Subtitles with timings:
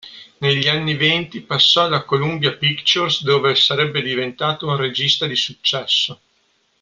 [0.39, 6.19] Negli anni venti, passò alla Columbia Pictures dove sarebbe diventato un regista di successo.